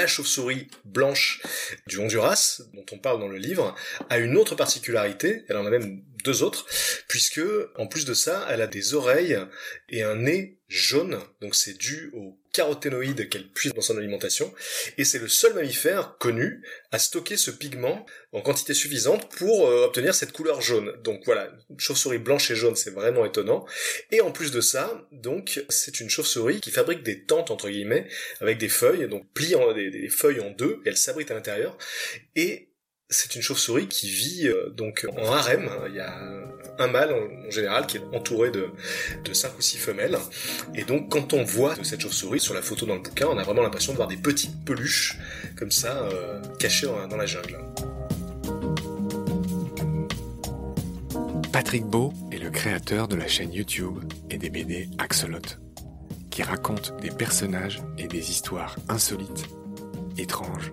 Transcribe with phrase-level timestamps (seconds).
[0.00, 1.42] La chauve-souris blanche
[1.86, 3.74] du Honduras, dont on parle dans le livre,
[4.08, 6.66] a une autre particularité, elle en a même deux autres,
[7.06, 7.42] puisque
[7.76, 9.38] en plus de ça, elle a des oreilles
[9.88, 14.52] et un nez jaune, donc c'est dû aux caroténoïdes qu'elle puise dans son alimentation,
[14.98, 16.62] et c'est le seul mammifère connu
[16.92, 20.92] à stocker ce pigment en quantité suffisante pour euh, obtenir cette couleur jaune.
[21.02, 23.66] Donc voilà, une chauve-souris blanche et jaune, c'est vraiment étonnant.
[24.10, 28.06] Et en plus de ça, donc c'est une chauve-souris qui fabrique des tentes entre guillemets
[28.40, 31.76] avec des feuilles, donc plie des feuilles en deux, et elle s'abrite à l'intérieur.
[32.36, 32.69] Et
[33.10, 35.68] c'est une chauve-souris qui vit euh, donc en harem.
[35.88, 36.16] Il y a
[36.78, 38.68] un mâle en, général qui est entouré de,
[39.24, 40.16] de 5 ou six femelles.
[40.74, 43.42] Et donc quand on voit cette chauve-souris sur la photo dans le bouquin, on a
[43.42, 45.18] vraiment l'impression de voir des petites peluches
[45.56, 47.58] comme ça euh, cachées dans, la jungle.
[51.52, 53.98] Patrick Beau est le créateur de la chaîne YouTube
[54.30, 55.40] et des BD Axolot,
[56.30, 59.46] qui raconte des personnages et des histoires insolites,
[60.16, 60.72] étranges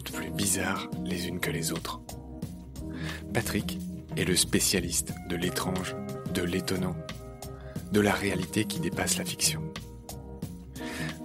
[0.00, 2.00] plus bizarres les unes que les autres.
[3.34, 3.78] Patrick
[4.16, 5.94] est le spécialiste de l'étrange,
[6.32, 6.96] de l'étonnant,
[7.92, 9.62] de la réalité qui dépasse la fiction.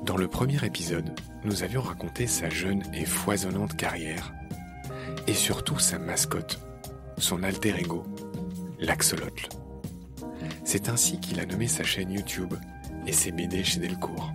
[0.03, 4.33] Dans le premier épisode, nous avions raconté sa jeune et foisonnante carrière,
[5.27, 6.59] et surtout sa mascotte,
[7.17, 8.03] son alter ego,
[8.79, 9.47] l'axolotl.
[10.63, 12.53] C'est ainsi qu'il a nommé sa chaîne YouTube
[13.05, 14.31] et ses BD chez Delcourt.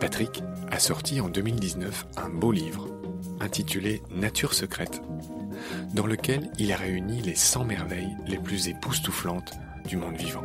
[0.00, 2.88] Patrick a sorti en 2019 un beau livre
[3.40, 5.00] intitulé Nature secrète,
[5.94, 9.52] dans lequel il a réuni les 100 merveilles les plus époustouflantes
[9.86, 10.44] du monde vivant.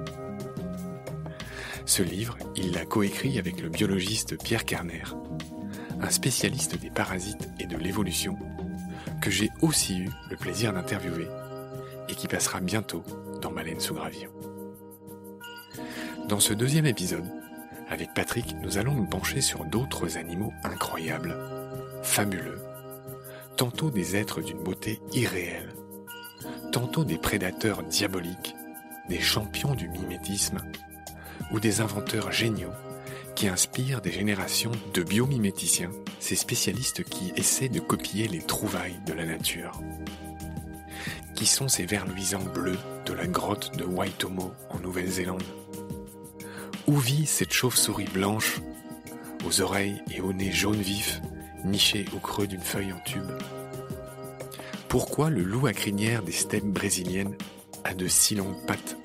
[1.85, 5.03] Ce livre, il l'a coécrit avec le biologiste Pierre Carner,
[6.01, 8.37] un spécialiste des parasites et de l'évolution,
[9.21, 11.27] que j'ai aussi eu le plaisir d'interviewer
[12.09, 13.03] et qui passera bientôt
[13.41, 14.31] dans Baleine sous gravillon.
[16.29, 17.25] Dans ce deuxième épisode,
[17.89, 21.35] avec Patrick, nous allons nous pencher sur d'autres animaux incroyables,
[22.01, 22.61] fabuleux,
[23.55, 25.73] tantôt des êtres d'une beauté irréelle,
[26.71, 28.55] tantôt des prédateurs diaboliques,
[29.09, 30.59] des champions du mimétisme,
[31.51, 32.73] ou des inventeurs géniaux
[33.35, 39.13] qui inspirent des générations de biomiméticiens, ces spécialistes qui essaient de copier les trouvailles de
[39.13, 39.81] la nature.
[41.35, 45.43] Qui sont ces vers luisants bleus de la grotte de Waitomo en Nouvelle-Zélande?
[46.87, 48.61] Où vit cette chauve-souris blanche,
[49.45, 51.21] aux oreilles et au nez jaune vif,
[51.65, 53.31] nichée au creux d'une feuille en tube
[54.89, 57.35] Pourquoi le loup à crinière des steppes brésiliennes
[57.83, 58.97] a de si longues pattes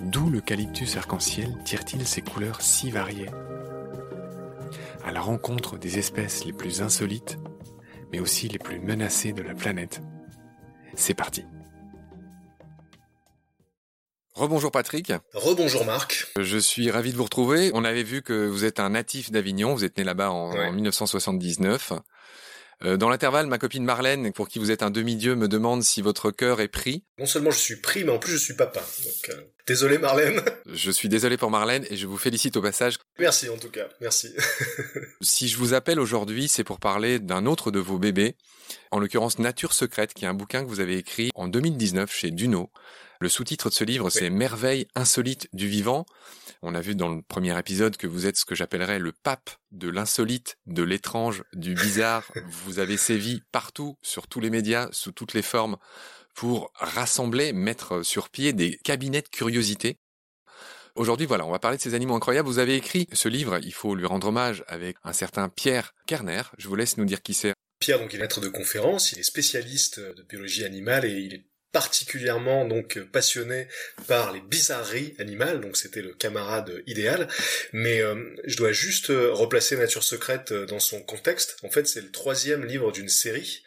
[0.00, 3.30] D'où l'eucalyptus arc-en-ciel tire-t-il ses couleurs si variées
[5.04, 7.38] À la rencontre des espèces les plus insolites,
[8.12, 10.02] mais aussi les plus menacées de la planète.
[10.94, 11.44] C'est parti
[14.36, 15.14] Rebonjour Patrick.
[15.32, 16.26] Rebonjour Marc.
[16.38, 17.70] Je suis ravi de vous retrouver.
[17.72, 20.72] On avait vu que vous êtes un natif d'Avignon, vous êtes né là-bas en, en
[20.72, 21.94] 1979.
[22.84, 26.02] Euh, dans l'intervalle, ma copine Marlène, pour qui vous êtes un demi-dieu, me demande si
[26.02, 27.02] votre cœur est pris.
[27.18, 28.82] Non seulement je suis pris, mais en plus je suis papa.
[29.04, 30.42] Donc, euh, désolé Marlène.
[30.70, 32.98] Je suis désolé pour Marlène et je vous félicite au passage.
[33.18, 34.34] Merci en tout cas, merci.
[35.22, 38.36] si je vous appelle aujourd'hui, c'est pour parler d'un autre de vos bébés,
[38.90, 42.30] en l'occurrence Nature secrète, qui est un bouquin que vous avez écrit en 2019 chez
[42.30, 42.70] Duno.
[43.20, 46.04] Le sous-titre de ce livre, c'est Merveilles insolites du vivant.
[46.60, 49.50] On a vu dans le premier épisode que vous êtes ce que j'appellerais le pape
[49.70, 52.30] de l'insolite, de l'étrange, du bizarre.
[52.48, 55.76] vous avez sévi partout, sur tous les médias, sous toutes les formes,
[56.34, 59.96] pour rassembler, mettre sur pied des cabinets de curiosité.
[60.94, 62.48] Aujourd'hui, voilà, on va parler de ces animaux incroyables.
[62.48, 66.42] Vous avez écrit ce livre, il faut lui rendre hommage, avec un certain Pierre Kerner.
[66.58, 67.54] Je vous laisse nous dire qui c'est.
[67.78, 71.34] Pierre, donc, il est maître de conférence, il est spécialiste de biologie animale et il
[71.34, 73.68] est particulièrement donc passionné
[74.06, 77.28] par les bizarreries animales, donc c'était le camarade idéal.
[77.72, 78.14] Mais euh,
[78.44, 81.56] je dois juste euh, replacer Nature secrète euh, dans son contexte.
[81.62, 83.62] En fait, c'est le troisième livre d'une série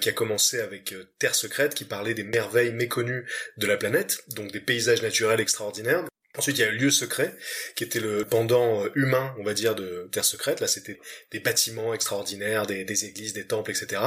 [0.00, 3.28] qui a commencé avec Terre secrète, qui parlait des merveilles méconnues
[3.58, 6.06] de la planète, donc des paysages naturels extraordinaires.
[6.36, 7.36] Ensuite, il y a le lieu secret,
[7.76, 10.60] qui était le pendant euh, humain, on va dire, de Terre secrète.
[10.60, 10.98] Là, c'était
[11.30, 14.02] des bâtiments extraordinaires, des, églises, des temples, etc.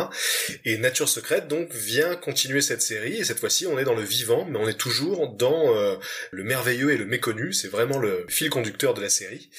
[0.66, 3.16] Et Nature secrète, donc, vient continuer cette série.
[3.16, 5.96] Et cette fois-ci, on est dans le vivant, mais on est toujours dans euh,
[6.32, 7.54] le merveilleux et le méconnu.
[7.54, 9.50] C'est vraiment le fil conducteur de la série.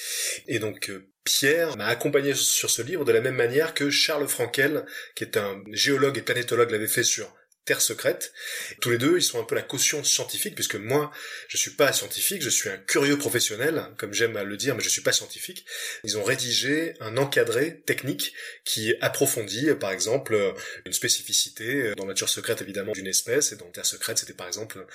[0.47, 4.27] Et donc, euh, Pierre m'a accompagné sur ce livre de la même manière que Charles
[4.27, 7.33] Frankel, qui est un géologue et planétologue, l'avait fait sur
[7.65, 8.33] Terre secrète.
[8.81, 11.11] Tous les deux, ils sont un peu la caution scientifique, puisque moi,
[11.47, 14.81] je suis pas scientifique, je suis un curieux professionnel, comme j'aime à le dire, mais
[14.81, 15.65] je suis pas scientifique.
[16.03, 18.33] Ils ont rédigé un encadré technique
[18.65, 20.53] qui approfondit, par exemple,
[20.85, 24.85] une spécificité dans Nature secrète, évidemment, d'une espèce, et dans Terre secrète, c'était par exemple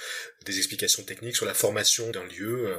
[0.44, 2.74] des explications techniques sur la formation d'un lieu.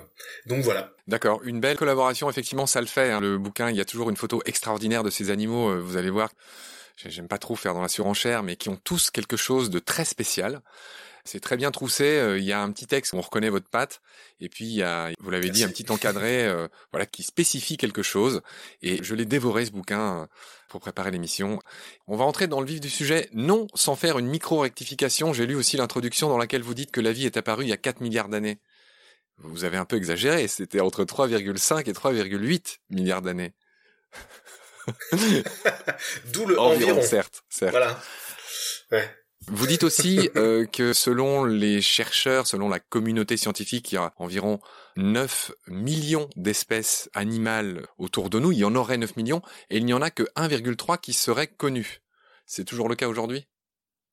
[0.45, 0.93] Donc voilà.
[1.07, 3.11] D'accord, une belle collaboration, effectivement, ça le fait.
[3.11, 3.21] Hein.
[3.21, 6.09] Le bouquin, il y a toujours une photo extraordinaire de ces animaux, euh, vous allez
[6.09, 6.31] voir
[6.97, 10.05] j'aime pas trop faire dans la surenchère, mais qui ont tous quelque chose de très
[10.05, 10.61] spécial.
[11.27, 12.03] C'est très bien troussé.
[12.03, 14.01] Euh, il y a un petit texte où on reconnaît votre patte,
[14.39, 17.77] et puis il y a, vous l'avez dit, un petit encadré, euh, voilà, qui spécifie
[17.77, 18.41] quelque chose.
[18.83, 20.25] Et je l'ai dévoré ce bouquin euh,
[20.69, 21.59] pour préparer l'émission.
[22.05, 25.33] On va entrer dans le vif du sujet, non sans faire une micro rectification.
[25.33, 27.73] J'ai lu aussi l'introduction dans laquelle vous dites que la vie est apparue il y
[27.73, 28.59] a 4 milliards d'années.
[29.39, 30.47] Vous avez un peu exagéré.
[30.47, 33.53] C'était entre 3,5 et 3,8 milliards d'années.
[36.33, 37.71] D'où le environ, Certes, certes.
[37.71, 37.99] Voilà.
[38.91, 39.09] Ouais.
[39.47, 44.13] Vous dites aussi euh, que selon les chercheurs, selon la communauté scientifique, il y a
[44.17, 44.59] environ
[44.97, 48.51] 9 millions d'espèces animales autour de nous.
[48.51, 51.47] Il y en aurait 9 millions et il n'y en a que 1,3 qui seraient
[51.47, 52.01] connues.
[52.45, 53.47] C'est toujours le cas aujourd'hui?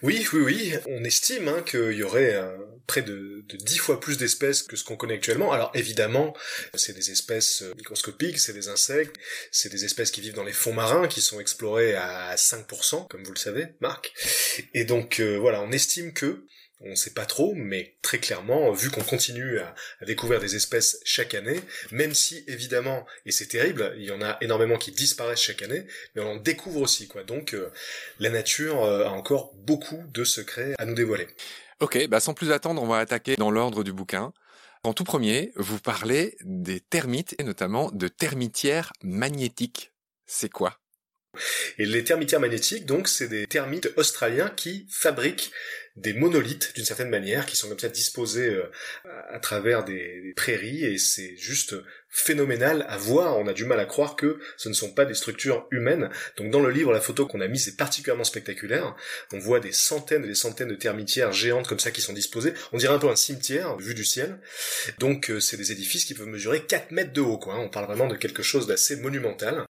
[0.02, 0.74] Oui, oui, oui.
[0.86, 2.56] On estime hein, qu'il y aurait euh,
[2.86, 5.52] près de, de 10 fois plus d'espèces que ce qu'on connaît actuellement.
[5.52, 6.34] Alors évidemment,
[6.74, 9.16] c'est des espèces euh, microscopiques, c'est des insectes,
[9.50, 13.22] c'est des espèces qui vivent dans les fonds marins, qui sont explorées à 5%, comme
[13.22, 14.12] vous le savez, Marc.
[14.74, 16.44] Et donc euh, voilà, on estime que
[16.84, 19.74] on ne sait pas trop, mais très clairement, vu qu'on continue à,
[20.06, 24.38] découvrir des espèces chaque année, même si évidemment, et c'est terrible, il y en a
[24.40, 27.24] énormément qui disparaissent chaque année, mais on en découvre aussi, quoi.
[27.24, 27.70] Donc, euh,
[28.18, 31.28] la nature euh, a encore beaucoup de secrets à nous dévoiler.
[31.80, 34.32] Ok, bah sans plus attendre, on va attaquer dans l'ordre du bouquin.
[34.84, 39.92] En tout premier, vous parlez des termites et notamment de termitières magnétiques.
[40.26, 40.81] C'est quoi?
[41.78, 45.50] Et les termitières magnétiques, donc, c'est des termites australiens qui fabriquent
[45.96, 48.64] des monolithes d'une certaine manière, qui sont comme ça disposés euh,
[49.28, 51.74] à travers des, prairies, et c'est juste
[52.08, 53.38] phénoménal à voir.
[53.38, 56.10] On a du mal à croire que ce ne sont pas des structures humaines.
[56.36, 58.94] Donc dans le livre, la photo qu'on a mise est particulièrement spectaculaire.
[59.32, 62.54] On voit des centaines et des centaines de termitières géantes comme ça qui sont disposées.
[62.72, 64.38] On dirait un peu un cimetière vu du ciel.
[64.98, 67.38] Donc euh, c'est des édifices qui peuvent mesurer 4 mètres de haut.
[67.38, 67.58] Quoi.
[67.58, 69.66] On parle vraiment de quelque chose d'assez monumental.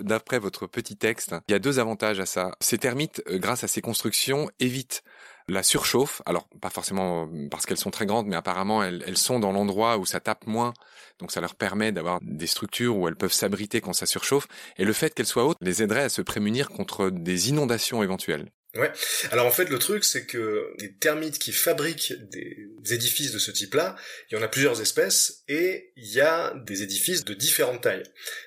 [0.00, 2.52] D'après votre petit texte, il y a deux avantages à ça.
[2.60, 5.02] Ces termites, euh, grâce à ces constructions, évitent
[5.48, 6.22] la surchauffe.
[6.26, 9.98] Alors, pas forcément euh, parce qu'elles sont très grandes, mais apparemment, elles, sont dans l'endroit
[9.98, 10.74] où ça tape moins.
[11.18, 14.46] Donc, ça leur permet d'avoir des structures où elles peuvent s'abriter quand ça surchauffe.
[14.76, 18.50] Et le fait qu'elles soient hautes les aiderait à se prémunir contre des inondations éventuelles.
[18.74, 18.92] Ouais.
[19.30, 23.50] Alors en fait, le truc, c'est que les termites qui fabriquent des édifices de ce
[23.50, 23.96] type-là,
[24.30, 28.04] il y en a plusieurs espèces et il y a des édifices de différentes tailles.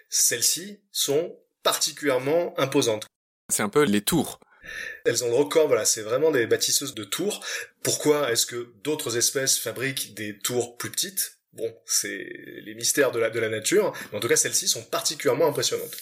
[0.10, 3.08] Celles-ci sont particulièrement imposantes.
[3.50, 4.40] C'est un peu les tours.
[5.06, 7.44] Elles ont le record, voilà, c'est vraiment des bâtisseuses de tours.
[7.84, 11.40] Pourquoi est-ce que d'autres espèces fabriquent des tours plus petites?
[11.54, 12.30] Bon, c'est
[12.64, 15.98] les mystères de la, de la nature, mais en tout cas celles-ci sont particulièrement impressionnantes.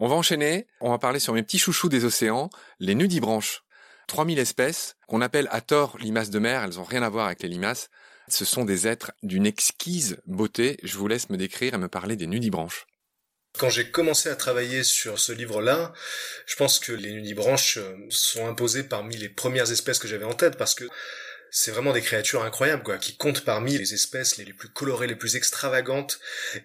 [0.00, 3.63] On va enchaîner, on va parler sur mes petits chouchous des océans, les nudibranches.
[4.06, 7.42] 3000 espèces, qu'on appelle à tort limaces de mer, elles ont rien à voir avec
[7.42, 7.88] les limaces.
[8.28, 10.78] Ce sont des êtres d'une exquise beauté.
[10.82, 12.86] Je vous laisse me décrire et me parler des nudibranches.
[13.58, 15.92] Quand j'ai commencé à travailler sur ce livre-là,
[16.46, 20.34] je pense que les nudibranches euh, sont imposées parmi les premières espèces que j'avais en
[20.34, 20.84] tête parce que
[21.56, 25.14] c'est vraiment des créatures incroyables, quoi, qui comptent parmi les espèces les, plus colorées, les
[25.14, 26.18] plus extravagantes.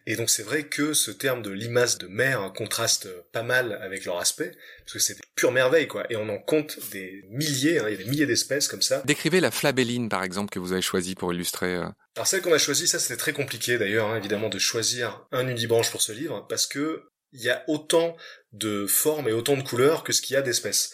[0.07, 4.05] Et donc c'est vrai que ce terme de limace de mer contraste pas mal avec
[4.05, 6.05] leur aspect, parce que c'est des pures merveilles, quoi.
[6.09, 9.03] Et on en compte des milliers, hein, il y a des milliers d'espèces comme ça.
[9.05, 11.75] Décrivez la flabelline, par exemple, que vous avez choisie pour illustrer.
[11.75, 11.85] Euh.
[12.15, 15.47] Alors celle qu'on a choisie, ça c'était très compliqué d'ailleurs, hein, évidemment, de choisir un
[15.47, 18.17] unibranche pour ce livre, parce que il y a autant
[18.53, 20.91] de formes et autant de couleurs que ce qu'il y a d'espèces.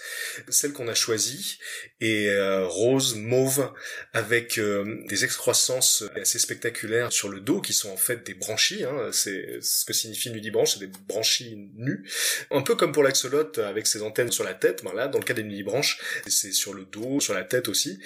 [0.49, 1.57] Celle qu'on a choisie
[2.01, 3.71] est euh, rose, mauve,
[4.11, 8.83] avec euh, des excroissances assez spectaculaires sur le dos qui sont en fait des branchies.
[8.83, 12.05] Hein, c'est ce que signifie nudibranche, c'est des branchies nues.
[12.51, 14.83] Un peu comme pour l'axolote avec ses antennes sur la tête.
[14.83, 17.99] Ben là, dans le cas des nudibranches, c'est sur le dos, sur la tête aussi.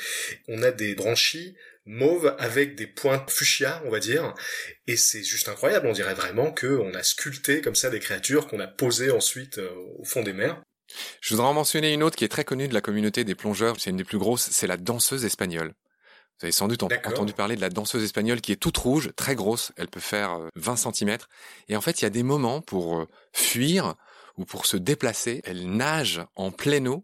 [0.47, 1.55] On a des branchies
[1.89, 4.33] mauve avec des pointes fuchsia, on va dire.
[4.87, 5.87] Et c'est juste incroyable.
[5.87, 9.69] On dirait vraiment qu'on a sculpté comme ça des créatures qu'on a posées ensuite euh,
[9.97, 10.61] au fond des mers.
[11.21, 13.75] Je voudrais en mentionner une autre qui est très connue de la communauté des plongeurs.
[13.79, 14.49] C'est une des plus grosses.
[14.51, 15.73] C'est la danseuse espagnole.
[16.39, 19.35] Vous avez sans doute entendu parler de la danseuse espagnole qui est toute rouge, très
[19.35, 19.71] grosse.
[19.75, 21.17] Elle peut faire 20 euh, cm.
[21.67, 23.95] Et en fait, il y a des moments pour euh, fuir
[24.37, 25.41] ou pour se déplacer.
[25.43, 27.03] Elle nage en pleine eau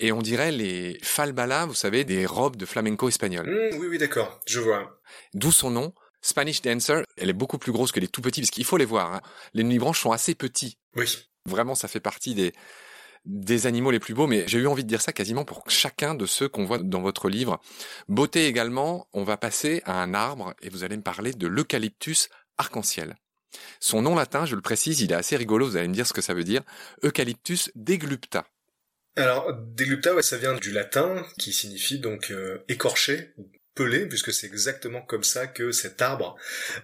[0.00, 3.46] et on dirait les falbalas, vous savez, des robes de flamenco espagnol.
[3.46, 5.00] Mmh, oui, oui, d'accord, je vois.
[5.34, 5.94] D'où son nom.
[6.20, 8.86] Spanish Dancer, elle est beaucoup plus grosse que les tout petits, parce qu'il faut les
[8.86, 9.12] voir.
[9.12, 9.20] Hein.
[9.52, 10.78] Les nuits branches sont assez petits.
[10.96, 11.06] Oui.
[11.44, 12.54] Vraiment, ça fait partie des,
[13.26, 16.14] des animaux les plus beaux, mais j'ai eu envie de dire ça quasiment pour chacun
[16.14, 17.60] de ceux qu'on voit dans votre livre.
[18.08, 22.30] Beauté également, on va passer à un arbre, et vous allez me parler de l'eucalyptus
[22.56, 23.16] arc-en-ciel.
[23.80, 26.12] Son nom latin, je le précise, il est assez rigolo, vous allez me dire ce
[26.12, 26.62] que ça veut dire.
[27.02, 28.46] Eucalyptus deglupta.
[29.16, 32.64] Alors, déglupta, ça vient du latin, qui signifie donc euh,
[33.38, 36.36] ou pelé, puisque c'est exactement comme ça que cet arbre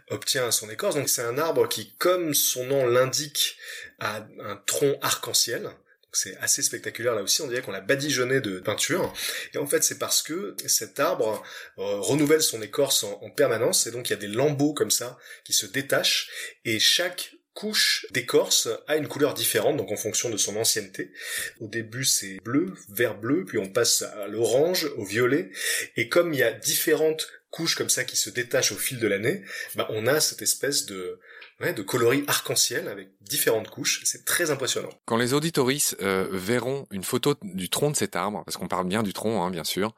[0.08, 0.94] obtient son écorce.
[0.94, 3.56] Donc c'est un arbre qui, comme son nom l'indique,
[3.98, 5.70] a un tronc arc-en-ciel.
[6.12, 9.12] C'est assez spectaculaire là aussi, on dirait qu'on l'a badigeonné de peinture.
[9.54, 11.42] Et en fait, c'est parce que cet arbre
[11.78, 14.90] euh, renouvelle son écorce en, en, permanence, et donc il y a des lambeaux comme
[14.90, 16.28] ça qui se détachent,
[16.64, 21.12] et chaque couche d'écorce a une couleur différente, donc en fonction de son ancienneté.
[21.60, 25.50] Au début, c'est bleu, vert bleu, puis on passe à l'orange, au violet,
[25.96, 29.08] et comme il y a différentes couches comme ça qui se détachent au fil de
[29.08, 29.42] l'année,
[29.74, 31.18] bah on a cette espèce de
[31.60, 34.00] de coloris arc-en-ciel avec différentes couches.
[34.04, 34.88] C'est très impressionnant.
[35.04, 38.88] Quand les auditoris euh, verront une photo du tronc de cet arbre, parce qu'on parle
[38.88, 39.94] bien du tronc, hein, bien sûr,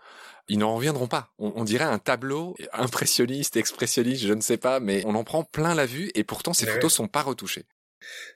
[0.48, 1.32] ils n'en reviendront pas.
[1.38, 5.74] On, dirait un tableau impressionniste, expressionniste, je ne sais pas, mais on en prend plein
[5.74, 7.64] la vue et pourtant ces photos sont pas retouchées.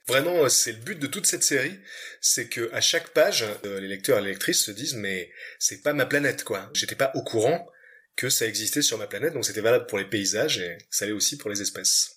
[0.07, 1.77] Vraiment, euh, c'est le but de toute cette série,
[2.21, 5.81] c'est que à chaque page, euh, les lecteurs et les lectrices se disent mais c'est
[5.81, 6.69] pas ma planète quoi.
[6.73, 7.69] J'étais pas au courant
[8.15, 11.13] que ça existait sur ma planète, donc c'était valable pour les paysages et ça allait
[11.13, 12.15] aussi pour les espèces.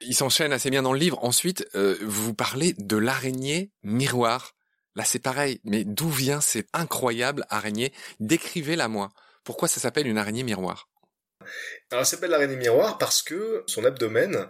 [0.00, 1.22] Il s'enchaîne assez bien dans le livre.
[1.22, 4.56] Ensuite, euh, vous parlez de l'araignée miroir.
[4.96, 5.60] Là, c'est pareil.
[5.64, 9.12] Mais d'où vient cette incroyable araignée Décrivez-la moi.
[9.44, 10.88] Pourquoi ça s'appelle une araignée miroir?
[11.90, 14.48] Alors, elle s'appelle l'araignée miroir parce que son abdomen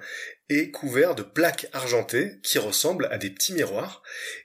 [0.48, 4.02] est couvert de plaques argentées qui ressemblent à des petits miroirs.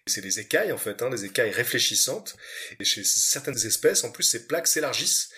[0.08, 2.36] C'est des écailles en fait, hein, des écailles réfléchissantes.
[2.80, 5.30] Et chez certaines espèces, en plus, ces plaques s'élargissent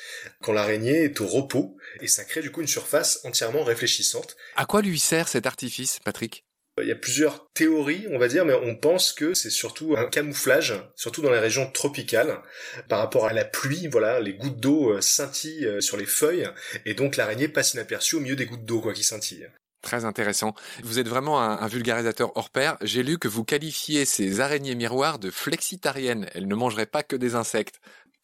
[0.42, 4.38] quand l'araignée est au repos et ça crée du coup une surface entièrement réfléchissante.
[4.56, 6.46] À quoi lui sert cet artifice, Patrick?
[6.82, 10.06] Il y a plusieurs théories, on va dire, mais on pense que c'est surtout un
[10.06, 12.42] camouflage, surtout dans les régions tropicales,
[12.88, 13.88] par rapport à la pluie.
[13.88, 16.50] Voilà, les gouttes d'eau euh, scintillent euh, sur les feuilles,
[16.86, 19.48] et donc l'araignée passe inaperçue au milieu des gouttes d'eau, quoi, qui scintillent.
[19.82, 20.56] Très intéressant.
[20.84, 22.78] Vous êtes vraiment un, vulgarisateur hors pair.
[22.82, 26.30] J'ai lu que vous qualifiez ces araignées miroirs de flexitariennes.
[26.34, 27.80] Elles ne mangeraient pas que des insectes.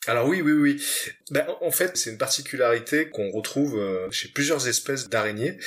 [0.07, 0.85] Alors oui, oui, oui.
[1.31, 5.57] Ben, en fait, c'est une particularité qu'on retrouve euh, chez plusieurs espèces d'araignées.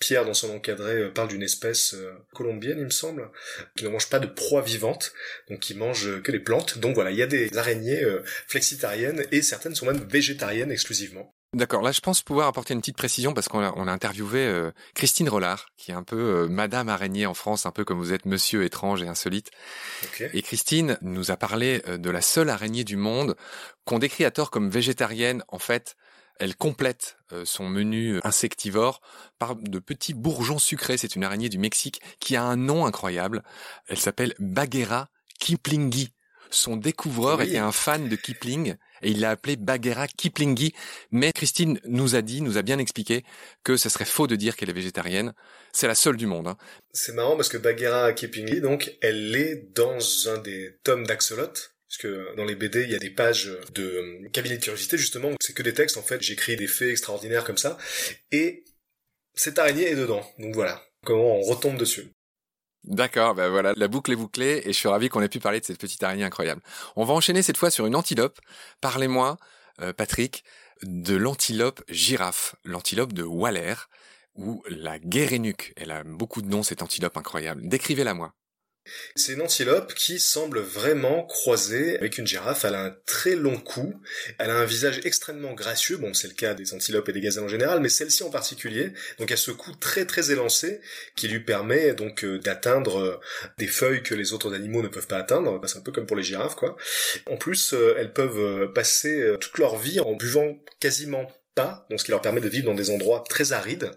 [0.00, 3.30] Pierre, dans son encadré, euh, parle d'une espèce euh, colombienne, il me semble,
[3.74, 5.14] qui ne mange pas de proie vivante,
[5.48, 6.78] donc qui mange que les plantes.
[6.78, 8.04] Donc voilà, il y a des araignées
[8.46, 11.34] flexitariennes et certaines sont même végétariennes exclusivement.
[11.56, 11.80] D'accord.
[11.80, 14.72] Là, je pense pouvoir apporter une petite précision parce qu'on a, on a interviewé euh,
[14.94, 18.12] Christine Rollard, qui est un peu euh, Madame araignée en France, un peu comme vous
[18.12, 19.50] êtes Monsieur étrange et insolite.
[20.34, 23.36] Et Christine nous a parlé euh, de la seule araignée du monde
[23.86, 25.44] qu'on décrit à tort comme végétarienne.
[25.48, 25.96] En fait,
[26.38, 29.00] elle complète son menu insectivore
[29.38, 30.98] par de petits bourgeons sucrés.
[30.98, 33.42] C'est une araignée du Mexique qui a un nom incroyable.
[33.88, 35.08] Elle s'appelle Bagheera
[35.38, 36.12] kiplingui
[36.50, 40.74] son découvreur était un fan de Kipling et il l'a appelé Bagheera Kiplingi.
[41.10, 43.24] Mais Christine nous a dit, nous a bien expliqué
[43.64, 45.32] que ce serait faux de dire qu'elle est végétarienne.
[45.72, 46.48] C'est la seule du monde.
[46.48, 46.56] Hein.
[46.92, 51.52] C'est marrant parce que Bagheera Kiplingi, donc, elle est dans un des tomes d'Axolot.
[51.88, 55.30] Parce que dans les BD, il y a des pages de cabinet de curiosité, justement.
[55.40, 56.20] C'est que des textes, en fait.
[56.20, 57.78] J'écris des faits extraordinaires comme ça.
[58.32, 58.64] Et
[59.34, 60.26] cette araignée est dedans.
[60.38, 60.82] Donc voilà.
[61.04, 62.10] Comment on retombe dessus.
[62.86, 65.58] D'accord, ben voilà, la boucle est bouclée et je suis ravi qu'on ait pu parler
[65.60, 66.62] de cette petite araignée incroyable.
[66.94, 68.38] On va enchaîner cette fois sur une antilope.
[68.80, 69.38] Parlez-moi,
[69.80, 70.44] euh, Patrick,
[70.82, 73.74] de l'antilope girafe, l'antilope de Waller,
[74.36, 75.72] ou la guérénuque.
[75.76, 77.66] Elle a beaucoup de noms, cette antilope incroyable.
[77.66, 78.32] Décrivez-la moi.
[79.14, 82.64] C'est une antilope qui semble vraiment croiser avec une girafe.
[82.64, 84.00] Elle a un très long cou.
[84.38, 85.96] Elle a un visage extrêmement gracieux.
[85.96, 88.92] Bon, c'est le cas des antilopes et des gazelles en général, mais celle-ci en particulier.
[89.18, 90.80] Donc, a ce cou très très élancé
[91.14, 93.20] qui lui permet donc euh, d'atteindre euh,
[93.58, 95.60] des feuilles que les autres animaux ne peuvent pas atteindre.
[95.66, 96.76] C'est un peu comme pour les girafes, quoi.
[97.26, 102.04] En plus, euh, elles peuvent passer toute leur vie en buvant quasiment pas, donc ce
[102.04, 103.90] qui leur permet de vivre dans des endroits très arides.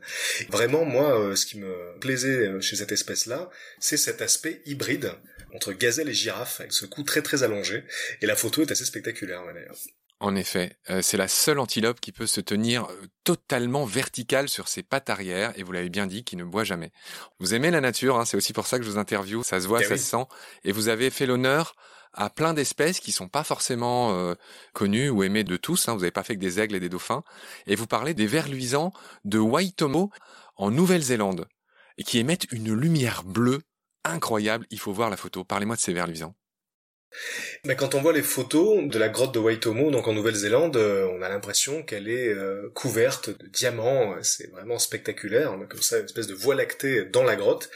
[0.50, 3.50] Vraiment, moi, euh, ce qui me plaisait euh, chez cette espèce-là,
[3.80, 5.12] c'est cet aspect hybride
[5.54, 7.84] entre gazelle et girafe, avec ce cou très très allongé,
[8.22, 9.76] et la photo est assez spectaculaire d'ailleurs.
[10.22, 12.88] En effet, euh, c'est la seule antilope qui peut se tenir
[13.24, 16.92] totalement verticale sur ses pattes arrière, et vous l'avez bien dit, qui ne boit jamais.
[17.40, 19.68] Vous aimez la nature, hein, c'est aussi pour ça que je vous interviewe, ça se
[19.68, 20.26] voit, eh ça se sent,
[20.64, 21.76] et vous avez fait l'honneur
[22.14, 24.36] à plein d'espèces qui sont pas forcément euh,
[24.74, 25.88] connues ou aimées de tous.
[25.88, 25.94] Hein.
[25.94, 27.24] Vous n'avez pas fait que des aigles et des dauphins.
[27.68, 28.92] Et vous parlez des vers luisants
[29.26, 30.10] de Waitomo
[30.56, 31.48] en Nouvelle-Zélande
[31.98, 33.62] et qui émettent une lumière bleue
[34.04, 34.66] incroyable.
[34.72, 35.44] Il faut voir la photo.
[35.44, 36.36] Parlez-moi de ces vers luisants.
[37.66, 41.08] Mais quand on voit les photos de la grotte de Waitomo, donc en Nouvelle-Zélande, euh,
[41.12, 44.16] on a l'impression qu'elle est euh, couverte de diamants.
[44.22, 45.54] C'est vraiment spectaculaire.
[45.54, 47.70] On a comme ça une espèce de voie lactée dans la grotte.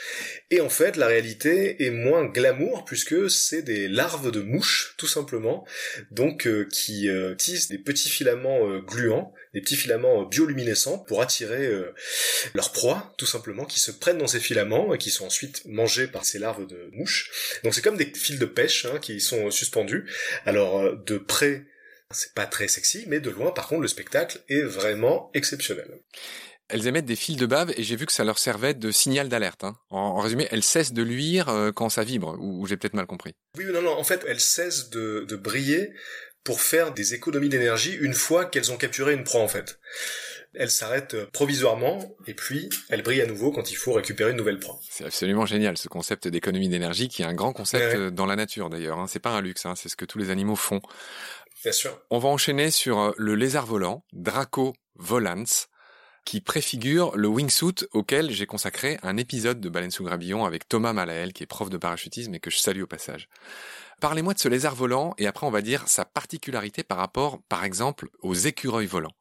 [0.51, 5.07] Et en fait, la réalité est moins glamour puisque c'est des larves de mouches, tout
[5.07, 5.65] simplement,
[6.11, 11.93] donc euh, qui tissent des petits filaments gluants des petits filaments bioluminescents pour attirer euh,
[12.53, 16.07] leur proie, tout simplement, qui se prennent dans ces filaments et qui sont ensuite mangés
[16.07, 17.59] par ces larves de mouches.
[17.63, 20.09] Donc c'est comme des fils de pêche hein, qui sont suspendus.
[20.45, 21.65] Alors euh, de près,
[22.11, 25.99] c'est pas très sexy, mais de loin, par contre, le spectacle est vraiment exceptionnel
[26.69, 29.29] elles émettent des fils de bave et j'ai vu que ça leur servait de signal
[29.29, 29.63] d'alerte.
[29.63, 29.75] Hein.
[29.89, 33.33] En, résumé, elles cessent de luire euh, quand ça vibre, ou, j'ai peut-être mal compris.
[33.57, 35.93] Oui, non, non, en fait, elles cessent de, de briller
[36.43, 39.79] pour faire des économies d'énergie une fois qu'elles ont capturé une proie en fait.
[40.55, 44.59] Elles s'arrêtent provisoirement et puis elles brillent à nouveau quand il faut récupérer une nouvelle
[44.59, 44.79] proie.
[44.87, 48.69] C'est absolument génial ce concept d'économie d'énergie qui est un grand concept dans la nature
[48.69, 48.99] d'ailleurs.
[48.99, 49.07] Hein.
[49.07, 49.73] C'est pas un luxe, hein.
[49.75, 50.81] c'est ce que tous les animaux font.
[51.63, 51.97] Bien sûr.
[52.09, 55.45] On va enchaîner sur euh, le lézard volant, Draco volans,
[56.25, 60.93] qui préfigure le wingsuit auquel j'ai consacré un épisode de Baleine sous Gravillon avec Thomas
[60.93, 63.29] Malael, qui est prof de parachutisme et que je salue au passage.
[64.03, 67.63] Parlez-moi de ce lézard volant et après on va dire sa particularité par rapport, par
[67.63, 69.13] exemple, aux écureuils volants.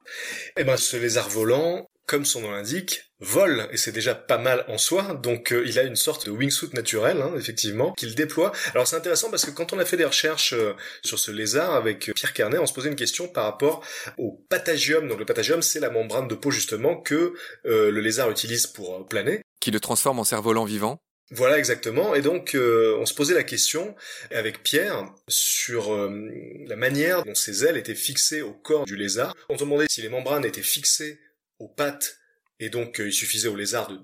[0.57, 4.65] Eh ben, ce lézard volant, comme son nom l'indique, vole, et c'est déjà pas mal
[4.67, 8.51] en soi, donc euh, il a une sorte de wingsuit naturel, hein, effectivement, qu'il déploie.
[8.73, 11.75] Alors c'est intéressant parce que quand on a fait des recherches euh, sur ce lézard
[11.75, 13.85] avec euh, Pierre Carnet, on se posait une question par rapport
[14.17, 15.07] au patagium.
[15.07, 19.43] Donc le patagium, c'est la membrane de peau justement que le lézard utilise pour planer.
[19.61, 20.99] Qui le transforme en cerf-volant vivant
[21.31, 22.15] voilà exactement.
[22.15, 23.95] Et donc euh, on se posait la question
[24.31, 26.29] avec Pierre sur euh,
[26.67, 29.35] la manière dont ses ailes étaient fixées au corps du lézard.
[29.49, 31.19] On se demandait si les membranes étaient fixées
[31.59, 32.19] aux pattes
[32.59, 33.99] et donc euh, il suffisait au lézard de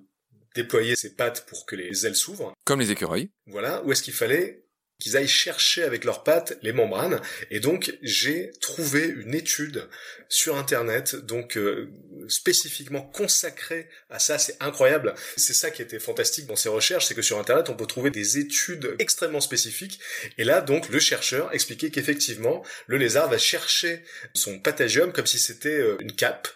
[0.55, 2.53] déployer ses pattes pour que les ailes s'ouvrent.
[2.65, 3.29] Comme les écureuils.
[3.45, 3.84] Voilà.
[3.84, 4.65] Ou est-ce qu'il fallait
[4.99, 7.21] qu'ils aillent chercher avec leurs pattes les membranes?
[7.51, 9.88] Et donc j'ai trouvé une étude
[10.29, 11.91] sur internet, donc euh,
[12.29, 14.37] spécifiquement consacrée à ça.
[14.37, 15.15] C'est incroyable.
[15.37, 18.11] C'est ça qui était fantastique dans ces recherches, c'est que sur internet on peut trouver
[18.11, 19.99] des études extrêmement spécifiques.
[20.37, 25.39] Et là donc le chercheur expliquait qu'effectivement le lézard va chercher son patagium comme si
[25.39, 26.47] c'était euh, une cape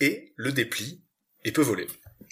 [0.00, 1.02] et le déplie
[1.44, 1.86] et peut voler.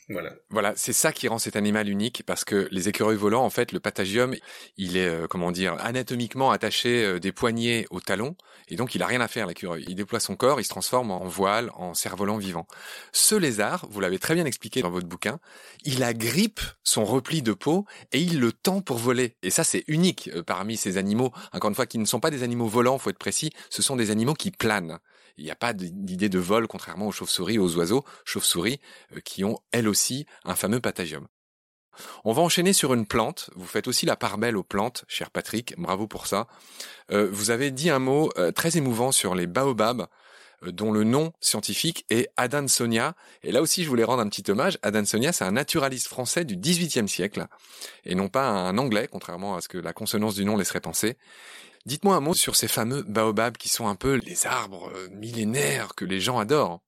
[0.08, 0.32] Voilà.
[0.50, 3.72] Voilà, c'est ça qui rend cet animal unique parce que les écureuils volants, en fait,
[3.72, 4.36] le patagium,
[4.76, 8.36] il est, euh, comment dire, anatomiquement attaché euh, des poignets au talon
[8.68, 9.84] et donc il a rien à faire l'écureuil.
[9.88, 12.68] Il déploie son corps, il se transforme en voile, en cerf-volant vivant.
[13.12, 15.40] Ce lézard, vous l'avez très bien expliqué dans votre bouquin,
[15.84, 19.36] il agrippe son repli de peau et il le tend pour voler.
[19.42, 21.32] Et ça, c'est unique euh, parmi ces animaux.
[21.52, 23.50] Encore une fois, qui ne sont pas des animaux volants, faut être précis.
[23.70, 25.00] Ce sont des animaux qui planent.
[25.38, 28.80] Il n'y a pas d'idée de vol, contrairement aux chauves-souris, aux oiseaux, chauves-souris,
[29.14, 31.26] euh, qui ont elles aussi un fameux patagium.
[32.24, 33.50] On va enchaîner sur une plante.
[33.54, 35.74] Vous faites aussi la part belle aux plantes, cher Patrick.
[35.78, 36.46] Bravo pour ça.
[37.10, 40.06] Euh, vous avez dit un mot euh, très émouvant sur les baobabs,
[40.62, 43.14] dont le nom scientifique est Adansonia.
[43.42, 44.78] Et là aussi, je voulais rendre un petit hommage.
[44.82, 47.46] Adansonia, c'est un naturaliste français du XVIIIe siècle,
[48.04, 51.16] et non pas un anglais, contrairement à ce que la consonance du nom laisserait penser.
[51.84, 55.94] Dites-moi un mot sur ces fameux baobabs qui sont un peu les arbres euh, millénaires
[55.94, 56.82] que les gens adorent.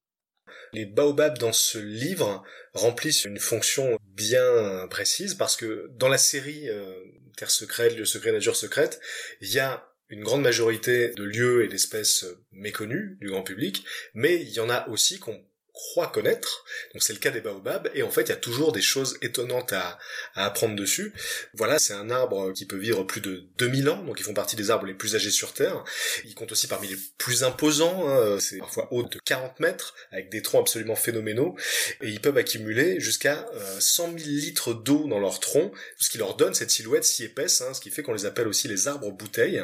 [0.73, 2.43] Les baobabs dans ce livre
[2.75, 6.93] remplissent une fonction bien précise parce que dans la série euh,
[7.37, 9.01] Terre secrète, lieu secret, nature secrète,
[9.41, 14.41] il y a une grande majorité de lieux et d'espèces méconnus du grand public, mais
[14.41, 15.41] il y en a aussi qu'on
[15.79, 16.65] croit connaître.
[16.93, 19.17] Donc c'est le cas des baobabs et en fait il y a toujours des choses
[19.23, 19.97] étonnantes à,
[20.35, 21.13] à apprendre dessus.
[21.55, 24.57] Voilà, c'est un arbre qui peut vivre plus de 2000 ans, donc ils font partie
[24.57, 25.85] des arbres les plus âgés sur Terre.
[26.25, 28.39] Il compte aussi parmi les plus imposants, hein.
[28.41, 31.57] c'est parfois haut de 40 mètres avec des troncs absolument phénoménaux
[32.03, 33.47] et ils peuvent accumuler jusqu'à
[33.79, 37.61] 100 000 litres d'eau dans leur tronc, ce qui leur donne cette silhouette si épaisse,
[37.61, 39.63] hein, ce qui fait qu'on les appelle aussi les arbres bouteilles.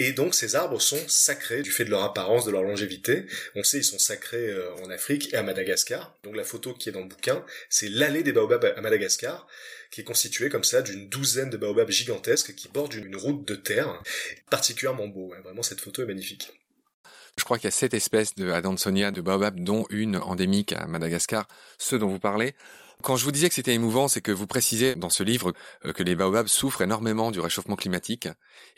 [0.00, 3.26] Et donc ces arbres sont sacrés du fait de leur apparence, de leur longévité.
[3.54, 6.16] On sait ils sont sacrés euh, en Afrique Madagascar.
[6.24, 9.46] Donc la photo qui est dans le bouquin, c'est l'allée des baobabs à Madagascar,
[9.90, 13.54] qui est constituée comme ça d'une douzaine de baobabs gigantesques qui bordent une route de
[13.54, 14.02] terre,
[14.50, 15.32] particulièrement beau.
[15.42, 16.50] Vraiment, cette photo est magnifique.
[17.38, 20.86] Je crois qu'il y a sept espèces de Adansonia de baobab, dont une endémique à
[20.86, 22.54] Madagascar, ceux dont vous parlez.
[23.02, 25.52] Quand je vous disais que c'était émouvant, c'est que vous précisez dans ce livre
[25.84, 28.28] euh, que les baobabs souffrent énormément du réchauffement climatique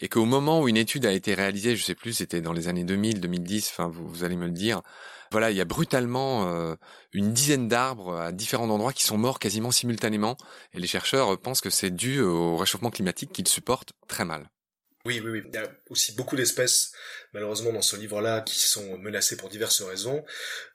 [0.00, 2.66] et qu'au moment où une étude a été réalisée, je sais plus, c'était dans les
[2.68, 4.82] années 2000, 2010, enfin vous allez me le dire,
[5.30, 6.74] voilà, il y a brutalement euh,
[7.12, 10.36] une dizaine d'arbres à différents endroits qui sont morts quasiment simultanément
[10.72, 14.50] et les chercheurs pensent que c'est dû au réchauffement climatique qu'ils supportent très mal.
[15.06, 15.42] Oui, oui, oui.
[15.46, 16.90] Il y a aussi beaucoup d'espèces,
[17.32, 20.24] malheureusement, dans ce livre-là, qui sont menacées pour diverses raisons.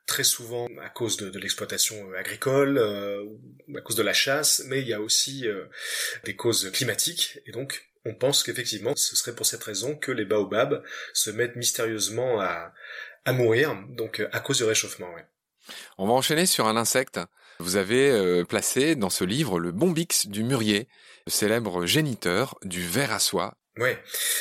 [0.05, 3.25] Très souvent à cause de, l'exploitation euh, agricole, euh,
[3.75, 5.65] à cause de la chasse, mais il y a aussi euh,
[6.23, 7.39] des causes climatiques.
[7.45, 10.81] Et donc, on pense qu'effectivement, ce serait pour cette raison que les baobabs
[11.13, 12.73] se mettent mystérieusement à,
[13.25, 15.13] à mourir, donc à cause du réchauffement.
[15.13, 15.25] Ouais.
[15.97, 17.19] On va enchaîner sur un insecte.
[17.59, 20.87] Vous avez placé dans ce livre le bombix du mûrier,
[21.27, 23.97] le célèbre géniteur du ver à soie Ouais.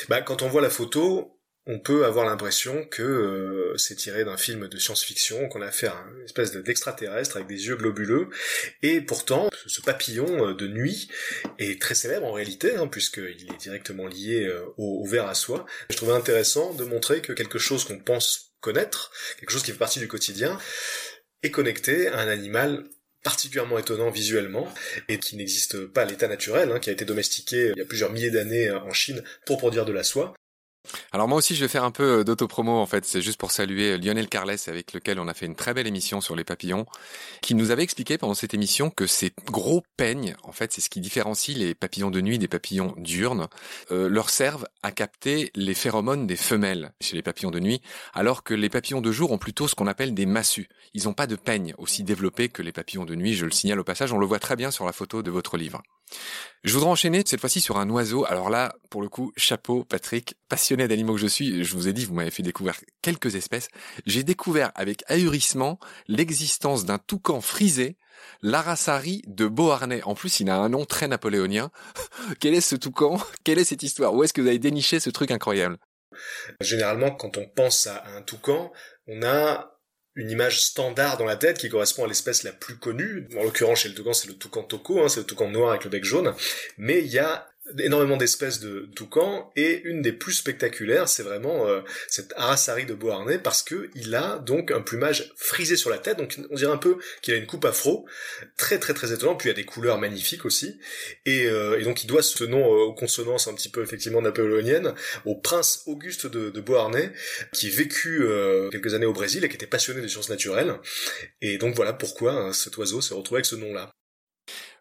[0.09, 4.35] Bah quand on voit la photo, on peut avoir l'impression que euh, c'est tiré d'un
[4.35, 8.29] film de science-fiction, qu'on a fait une espèce d'extraterrestre avec des yeux globuleux,
[8.81, 11.09] et pourtant ce papillon euh, de nuit
[11.59, 15.35] est très célèbre en réalité, hein, puisqu'il est directement lié euh, au, au ver à
[15.35, 15.65] soie.
[15.89, 19.77] Je trouvais intéressant de montrer que quelque chose qu'on pense connaître, quelque chose qui fait
[19.77, 20.57] partie du quotidien,
[21.43, 22.85] est connecté à un animal
[23.23, 24.67] particulièrement étonnant visuellement
[25.07, 27.85] et qui n'existe pas à l'état naturel, hein, qui a été domestiqué il y a
[27.85, 30.33] plusieurs milliers d'années euh, en Chine pour produire de la soie.
[31.11, 33.51] Alors moi aussi je vais faire un peu euh, d'autopromo en fait, c'est juste pour
[33.51, 36.43] saluer euh, Lionel Carles avec lequel on a fait une très belle émission sur les
[36.43, 36.85] papillons,
[37.41, 40.89] qui nous avait expliqué pendant cette émission que ces gros peignes, en fait c'est ce
[40.89, 43.47] qui différencie les papillons de nuit des papillons diurnes,
[43.91, 47.81] euh, leur servent à capter les phéromones des femelles chez les papillons de nuit,
[48.13, 50.69] alors que les papillons de jour ont plutôt ce qu'on appelle des massues.
[50.93, 53.79] Ils n'ont pas de peignes aussi développés que les papillons de nuit, je le signale
[53.79, 55.81] au passage, on le voit très bien sur la photo de votre livre.
[56.63, 58.25] Je voudrais enchaîner cette fois-ci sur un oiseau.
[58.25, 61.93] Alors là, pour le coup, chapeau, Patrick, passionné d'animaux que je suis, je vous ai
[61.93, 63.69] dit, vous m'avez fait découvrir quelques espèces.
[64.05, 67.97] J'ai découvert avec ahurissement l'existence d'un toucan frisé,
[68.43, 70.03] l'Arasari de Beauharnais.
[70.03, 71.71] En plus, il a un nom très napoléonien.
[72.39, 73.19] Quel est ce toucan?
[73.43, 74.13] Quelle est cette histoire?
[74.13, 75.77] Où est-ce que vous avez déniché ce truc incroyable?
[76.59, 78.71] Généralement, quand on pense à un toucan,
[79.07, 79.80] on a
[80.15, 83.27] une image standard dans la tête qui correspond à l'espèce la plus connue.
[83.37, 85.83] En l'occurrence, chez le toucan, c'est le toucan toko, hein, c'est le toucan noir avec
[85.83, 86.33] le bec jaune.
[86.77, 91.67] Mais il y a énormément d'espèces de toucans et une des plus spectaculaires c'est vraiment
[91.67, 95.97] euh, cette Arasari de Beauharnais parce que il a donc un plumage frisé sur la
[95.97, 98.05] tête donc on dirait un peu qu'il a une coupe afro.
[98.57, 100.79] Très très très étonnant puis il a des couleurs magnifiques aussi.
[101.25, 104.93] Et, euh, donc il doit ce nom euh, aux consonances un petit peu effectivement napoléoniennes
[105.25, 107.11] au prince Auguste de, de Beauharnais
[107.53, 108.23] qui vécut
[108.71, 110.75] quelques années au Brésil et qui était passionné des sciences naturelles.
[111.41, 113.91] Et donc voilà pourquoi hein, cet oiseau s'est retrouvé avec ce nom là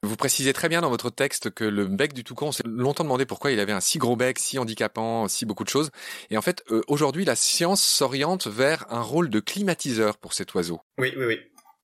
[0.03, 3.05] vous précisez très bien dans votre texte que le bec du toucan, on s'est longtemps
[3.05, 5.91] demandé pourquoi il avait un si gros bec, si handicapant, si beaucoup de choses.
[6.31, 10.55] Et en fait, euh, aujourd'hui, la science s'oriente vers un rôle de climatiseur pour cet
[10.55, 10.81] oiseau.
[10.99, 11.41] Oui, oui, oui.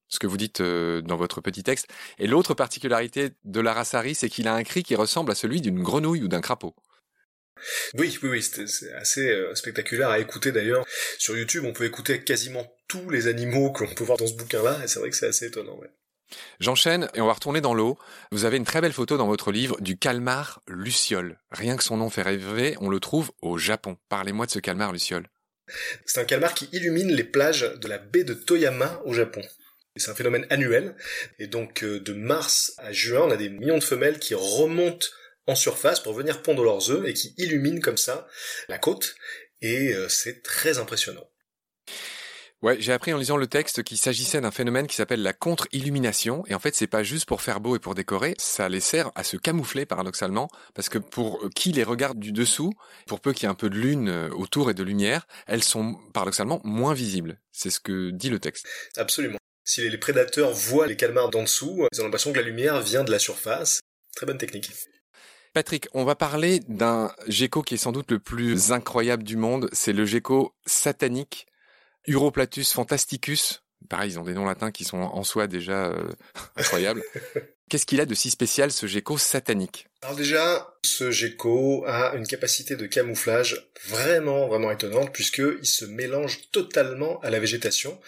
[0.08, 1.88] Ce que vous dites euh, dans votre petit texte.
[2.18, 5.82] Et l'autre particularité de l'Arasari, c'est qu'il a un cri qui ressemble à celui d'une
[5.82, 6.74] grenouille ou d'un crapaud.
[7.94, 10.86] Oui, oui, oui, c'est assez euh, spectaculaire à écouter d'ailleurs.
[11.18, 14.34] Sur YouTube, on peut écouter quasiment tous les animaux que l'on peut voir dans ce
[14.34, 15.76] bouquin-là, et c'est vrai que c'est assez étonnant.
[15.78, 15.90] Ouais.
[16.60, 17.98] J'enchaîne et on va retourner dans l'eau.
[18.32, 21.38] Vous avez une très belle photo dans votre livre du calmar luciole.
[21.50, 23.96] Rien que son nom fait rêver, on le trouve au Japon.
[24.08, 25.26] Parlez-moi de ce calmar luciole.
[26.04, 29.42] C'est un calmar qui illumine les plages de la baie de Toyama au Japon.
[29.96, 30.94] C'est un phénomène annuel.
[31.38, 35.06] Et donc euh, de mars à juin, on a des millions de femelles qui remontent
[35.46, 38.26] en surface pour venir pondre leurs œufs et qui illuminent comme ça
[38.68, 39.14] la côte.
[39.62, 41.28] Et euh, c'est très impressionnant.
[42.62, 46.42] Ouais, j'ai appris en lisant le texte qu'il s'agissait d'un phénomène qui s'appelle la contre-illumination.
[46.46, 49.10] Et en fait, c'est pas juste pour faire beau et pour décorer, ça les sert
[49.14, 52.72] à se camoufler paradoxalement, parce que pour qui les regarde du dessous,
[53.06, 55.62] pour peu qu'il y ait un peu de lune euh, autour et de lumière, elles
[55.62, 57.38] sont paradoxalement moins visibles.
[57.52, 58.66] C'est ce que dit le texte.
[58.96, 59.38] Absolument.
[59.64, 63.04] Si les prédateurs voient les calmars d'en dessous, ils ont l'impression que la lumière vient
[63.04, 63.80] de la surface.
[64.14, 64.70] Très bonne technique.
[65.52, 69.68] Patrick, on va parler d'un gecko qui est sans doute le plus incroyable du monde.
[69.72, 71.46] C'est le gecko satanique
[72.06, 73.62] Uroplatus fantasticus.
[73.88, 76.08] Pareil, ils ont des noms latins qui sont en soi déjà euh,
[76.56, 77.02] incroyables.
[77.68, 79.88] Qu'est-ce qu'il a de si spécial ce gecko satanique?
[80.02, 85.84] Alors déjà, ce gecko a une capacité de camouflage vraiment vraiment étonnante puisque il se
[85.84, 87.98] mélange totalement à la végétation.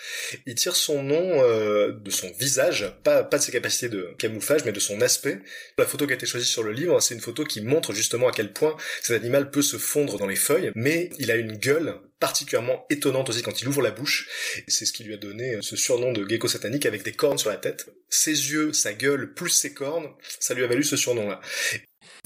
[0.47, 4.65] Il tire son nom euh, de son visage, pas pas de ses capacités de camouflage,
[4.65, 5.41] mais de son aspect.
[5.77, 8.29] La photo qui a été choisie sur le livre, c'est une photo qui montre justement
[8.29, 11.57] à quel point cet animal peut se fondre dans les feuilles, mais il a une
[11.57, 14.29] gueule particulièrement étonnante aussi quand il ouvre la bouche.
[14.67, 17.51] C'est ce qui lui a donné ce surnom de gecko satanique avec des cornes sur
[17.51, 17.87] la tête.
[18.09, 20.09] Ses yeux, sa gueule, plus ses cornes,
[20.41, 21.41] ça lui a valu ce surnom-là.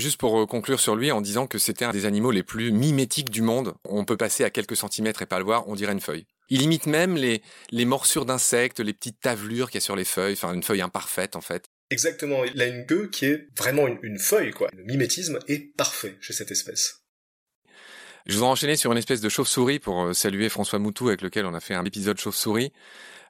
[0.03, 2.73] Juste pour euh, conclure sur lui en disant que c'était un des animaux les plus
[2.73, 3.75] mimétiques du monde.
[3.89, 6.27] On peut passer à quelques centimètres et pas le voir, on dirait une feuille.
[6.49, 10.05] Il imite même les, les morsures d'insectes, les petites tavelures qu'il y a sur les
[10.05, 11.67] feuilles, enfin une feuille imparfaite en fait.
[11.91, 14.71] Exactement, il a une queue qui est vraiment une, une feuille, quoi.
[14.77, 17.05] Le mimétisme est parfait chez cette espèce.
[18.27, 21.47] Je vous enchaîner sur une espèce de chauve-souris pour euh, saluer François Moutou avec lequel
[21.47, 22.73] on a fait un épisode chauve-souris.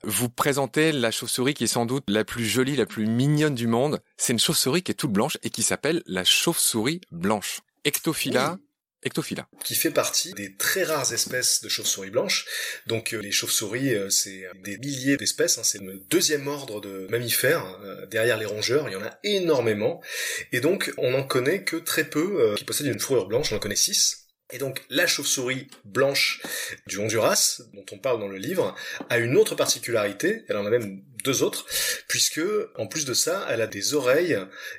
[0.05, 3.69] Vous présentez la chauve-souris qui est sans doute la plus jolie, la plus mignonne du
[3.69, 4.01] monde.
[4.17, 7.61] C'est une chauve-souris qui est toute blanche et qui s'appelle la chauve-souris blanche.
[7.85, 8.59] Ectophila.
[9.05, 9.47] Ectophila.
[9.63, 12.47] Qui fait partie des très rares espèces de chauves-souris blanches.
[12.89, 15.59] Donc euh, les chauves-souris, euh, c'est des milliers d'espèces.
[15.59, 15.65] Hein.
[15.65, 17.79] c'est le deuxième ordre de mammifères
[18.11, 18.89] derrière les rongeurs.
[18.89, 20.03] Il y en a énormément.
[20.51, 23.53] Et donc on n'en connaît que très peu qui possèdent une fourrure blanche.
[23.53, 24.22] On en connaît six.
[24.53, 26.43] Et donc la chauve-souris blanche
[26.87, 28.75] du Honduras, dont on parle dans le livre,
[29.09, 31.67] a une autre particularité, elle en a même deux autres,
[32.09, 32.43] puisque
[32.77, 34.39] en plus de ça, elle a des oreilles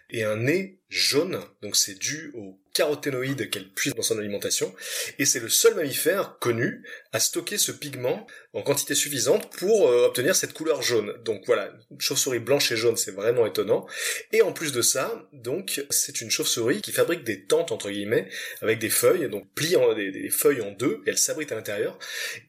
[0.09, 4.73] et un nez jaune, donc c'est dû aux caroténoïdes qu'elle puise dans son alimentation,
[5.19, 10.07] et c'est le seul mammifère connu à stocker ce pigment en quantité suffisante pour euh,
[10.07, 11.13] obtenir cette couleur jaune.
[11.23, 13.88] Donc voilà, une chauve-souris blanche et jaune, c'est vraiment étonnant.
[14.31, 18.27] Et en plus de ça, donc c'est une chauve-souris qui fabrique des tentes entre guillemets
[18.62, 21.97] avec des feuilles, donc plie des feuilles en deux, et elle s'abrite à l'intérieur.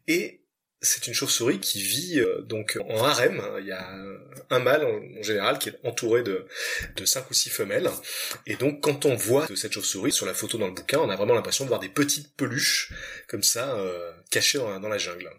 [0.08, 0.40] Et
[0.84, 3.42] c'est une chauve-souris qui vit euh, donc en harem.
[3.60, 3.90] Il y a
[4.50, 6.46] un mâle en, général qui est entouré de,
[6.96, 7.90] de cinq ou six femelles.
[8.46, 11.16] Et donc quand on voit cette chauve-souris sur la photo dans le bouquin, on a
[11.16, 12.92] vraiment l'impression de voir des petites peluches
[13.28, 15.30] comme ça euh, cachées dans, la jungle.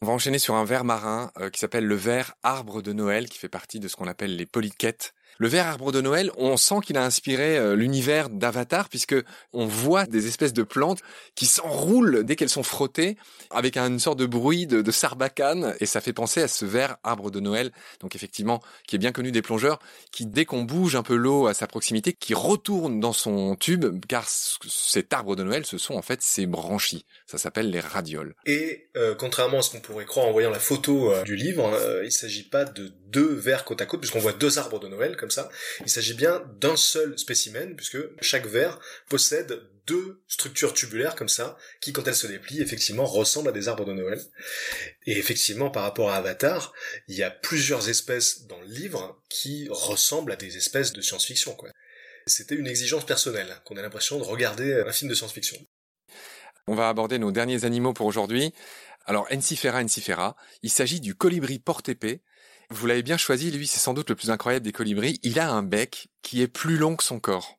[0.00, 3.28] On va enchaîner sur un ver marin euh, qui s'appelle le ver arbre de Noël,
[3.28, 6.56] qui fait partie de ce qu'on appelle les polyquettes le vert arbre de Noël, on
[6.56, 9.14] sent qu'il a inspiré euh, l'univers d'Avatar puisque
[9.52, 11.00] on voit des espèces de plantes
[11.36, 13.16] qui s'enroulent dès qu'elles sont frottées
[13.50, 17.30] avec une sorte de bruit de, sarbacane et ça fait penser à ce vert arbre
[17.30, 17.70] de Noël,
[18.00, 19.78] donc effectivement qui est bien connu des plongeurs,
[20.10, 24.04] qui dès qu'on bouge un peu l'eau à sa proximité, qui retourne dans son tube
[24.08, 27.06] car cet arbre de Noël, ce sont en fait ses branchies.
[27.26, 28.34] Ça s'appelle les radioles.
[28.44, 31.70] Et euh, contrairement à ce qu'on pourrait croire en voyant la photo euh, du livre,
[32.02, 34.88] il il s'agit pas de deux vers côte à côte puisqu'on voit deux arbres de
[34.88, 35.48] Noël ça.
[35.80, 41.56] Il s'agit bien d'un seul spécimen, puisque chaque verre possède deux structures tubulaires comme ça,
[41.80, 44.20] qui quand elles se déplient, effectivement, ressemblent à des arbres de Noël.
[45.06, 46.72] Et effectivement, par rapport à Avatar,
[47.08, 51.56] il y a plusieurs espèces dans le livre qui ressemblent à des espèces de science-fiction.
[52.26, 55.56] C'était une exigence personnelle, qu'on a l'impression de regarder un film de science-fiction.
[56.66, 58.52] On va aborder nos derniers animaux pour aujourd'hui.
[59.06, 62.20] Alors, Encifera encifera, il s'agit du colibri porte-épée,
[62.70, 65.20] vous l'avez bien choisi, lui, c'est sans doute le plus incroyable des colibris.
[65.22, 67.56] Il a un bec qui est plus long que son corps.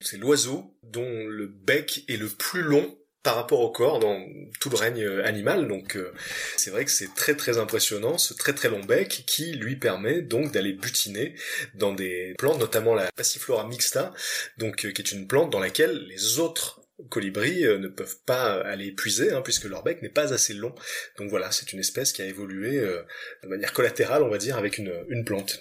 [0.00, 4.24] C'est l'oiseau dont le bec est le plus long par rapport au corps dans
[4.60, 5.68] tout le règne animal.
[5.68, 6.12] Donc euh,
[6.56, 10.22] c'est vrai que c'est très très impressionnant ce très très long bec qui lui permet
[10.22, 11.34] donc d'aller butiner
[11.74, 14.14] dans des plantes, notamment la Passiflora mixta,
[14.56, 18.60] donc euh, qui est une plante dans laquelle les autres colibris euh, ne peuvent pas
[18.60, 20.74] aller épuiser hein, puisque leur bec n'est pas assez long.
[21.18, 23.02] Donc voilà, c'est une espèce qui a évolué euh,
[23.42, 25.60] de manière collatérale, on va dire, avec une, une plante.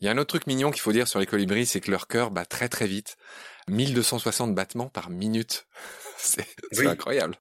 [0.00, 1.90] Il y a un autre truc mignon qu'il faut dire sur les colibris, c'est que
[1.90, 3.16] leur cœur bat très très vite.
[3.68, 5.66] 1260 battements par minute.
[6.16, 6.46] c'est
[6.86, 7.36] incroyable.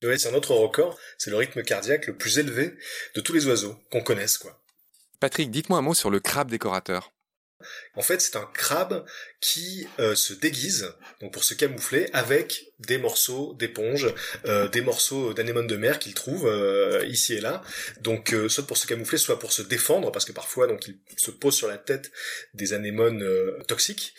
[0.00, 2.74] C'est un autre record, c'est le rythme cardiaque le plus élevé
[3.14, 4.60] de tous les oiseaux qu'on connaisse, quoi.
[5.20, 7.13] Patrick, dites-moi un mot sur le crabe décorateur.
[7.94, 9.04] En fait, c'est un crabe
[9.40, 14.12] qui euh, se déguise donc pour se camoufler avec des morceaux d'éponge,
[14.46, 17.62] euh, des morceaux d'anémone de mer qu'il trouve euh, ici et là.
[18.00, 21.30] Donc soit pour se camoufler, soit pour se défendre parce que parfois donc il se
[21.30, 22.10] pose sur la tête
[22.54, 23.24] des anémones
[23.66, 24.14] toxiques.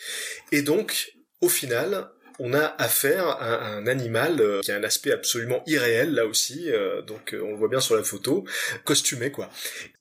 [0.52, 5.12] Et donc au final, on a affaire à un animal euh, qui a un aspect
[5.12, 8.44] absolument irréel là aussi, euh, donc euh, on le voit bien sur la photo,
[8.84, 9.50] costumé quoi.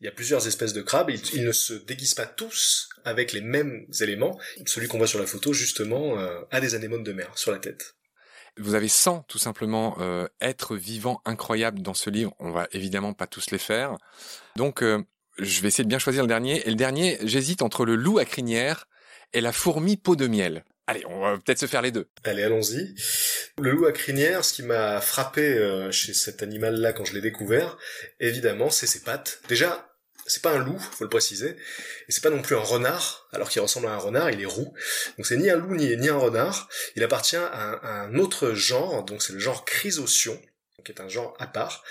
[0.02, 3.34] Il y a plusieurs espèces de crabes, ils, ils ne se déguisent pas tous avec
[3.34, 4.40] les mêmes éléments.
[4.66, 6.16] Celui qu'on voit sur la photo justement
[6.50, 7.96] a des anémones de mer sur la tête.
[8.58, 9.98] Vous avez 100 tout simplement
[10.40, 12.34] êtres vivants incroyables dans ce livre.
[12.40, 13.98] On va évidemment pas tous les faire.
[14.56, 14.82] Donc
[15.38, 16.66] je vais essayer de bien choisir le dernier.
[16.66, 18.88] Et le dernier, j'hésite entre le loup à crinière
[19.34, 20.64] et la fourmi peau de miel.
[20.88, 22.08] Allez, on va peut-être se faire les deux.
[22.24, 22.94] Allez, allons-y.
[23.60, 27.22] Le loup à crinière, ce qui m'a frappé euh, chez cet animal-là quand je l'ai
[27.22, 27.78] découvert,
[28.20, 29.42] évidemment, c'est ses pattes.
[29.48, 29.96] Déjà,
[30.28, 33.50] c'est pas un loup, faut le préciser, et c'est pas non plus un renard, alors
[33.50, 34.74] qu'il ressemble à un renard, il est roux.
[35.18, 36.68] Donc c'est ni un loup ni, un renard.
[36.96, 40.40] Il appartient à un, autre genre, donc c'est le genre Chrysotion
[40.86, 41.84] qui est un genre à part.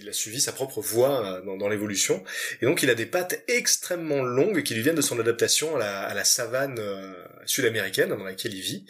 [0.00, 2.24] Il a suivi sa propre voie euh, dans, l'évolution.
[2.60, 6.14] Et donc il a des pattes extrêmement longues qui lui viennent de son adaptation à
[6.14, 8.86] la, savane euh, sud-américaine dans laquelle il vit.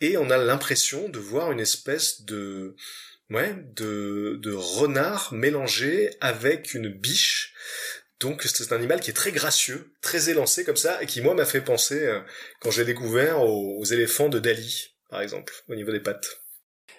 [0.00, 2.76] Et on a l'impression de voir une espèce de...
[3.30, 7.54] Ouais, de, renard mélangé avec une biche.
[8.20, 11.34] Donc c'est un animal qui est très gracieux, très élancé comme ça, et qui moi
[11.34, 12.20] m'a fait penser, euh,
[12.60, 16.43] quand j'ai découvert, aux éléphants de Dali, par exemple, au niveau des pattes.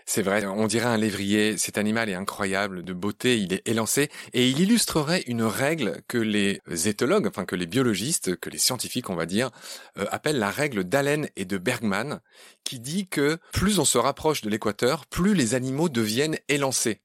[0.08, 1.58] C'est vrai, on dirait un lévrier.
[1.58, 6.20] Cet animal est incroyable de beauté, il est élancé et il illustrerait une règle que
[6.20, 9.50] les éthologues, enfin que les biologistes, que les scientifiques, on va dire,
[9.98, 12.20] euh, appellent la règle d'Allen et de Bergman,
[12.64, 17.02] qui dit que plus on se rapproche de l'équateur, plus les animaux deviennent élancés.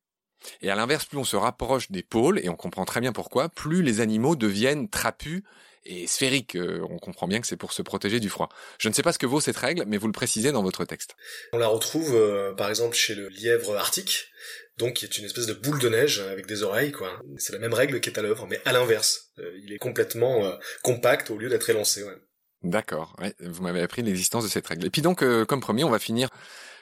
[0.61, 3.49] Et à l'inverse, plus on se rapproche des pôles, et on comprend très bien pourquoi,
[3.49, 5.43] plus les animaux deviennent trapus
[5.85, 6.57] et sphérique.
[6.57, 8.49] Euh, on comprend bien que c'est pour se protéger du froid.
[8.79, 10.85] Je ne sais pas ce que vaut cette règle, mais vous le précisez dans votre
[10.85, 11.17] texte.
[11.53, 14.29] On la retrouve euh, par exemple chez le lièvre arctique,
[14.77, 17.21] donc qui est une espèce de boule de neige avec des oreilles, quoi.
[17.39, 19.33] C'est la même règle qui est à l'œuvre, mais à l'inverse.
[19.39, 22.03] Euh, il est complètement compact au lieu d'être élancé.
[22.03, 22.17] Ouais.
[22.63, 24.87] D'accord, vous m'avez appris l'existence de cette règle.
[24.87, 26.29] Et puis donc, comme promis, on va finir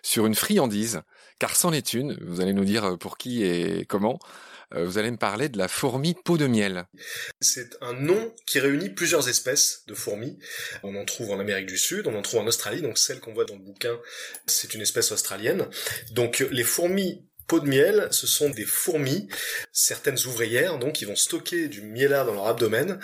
[0.02, 1.02] sur une friandise,
[1.38, 4.18] car c'en est une, vous allez nous dire pour qui et comment.
[4.74, 6.84] Euh, vous allez me parler de la fourmi peau de miel.
[7.40, 10.38] C'est un nom qui réunit plusieurs espèces de fourmis.
[10.82, 13.32] On en trouve en Amérique du Sud, on en trouve en Australie, donc celle qu'on
[13.32, 13.98] voit dans le bouquin,
[14.46, 15.68] c'est une espèce australienne.
[16.12, 19.28] Donc les fourmis peau de miel, ce sont des fourmis,
[19.72, 23.00] certaines ouvrières, donc qui vont stocker du miel dans leur abdomen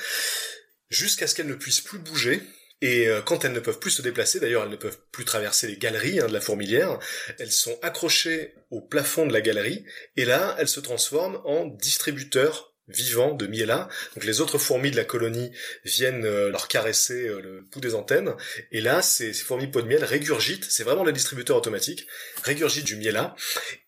[0.90, 2.42] jusqu'à ce qu'elles ne puissent plus bouger
[2.84, 5.66] et euh, quand elles ne peuvent plus se déplacer, d'ailleurs elles ne peuvent plus traverser
[5.66, 6.98] les galeries hein, de la fourmilière,
[7.38, 9.86] elles sont accrochées au plafond de la galerie,
[10.18, 13.88] et là elles se transforment en distributeurs vivants de miela.
[14.14, 15.50] Donc les autres fourmis de la colonie
[15.86, 18.34] viennent euh, leur caresser euh, le bout des antennes.
[18.70, 22.06] Et là, ces, fourmis pot de miel régurgitent, c'est vraiment les distributeurs automatiques,
[22.42, 23.34] régurgitent du miela.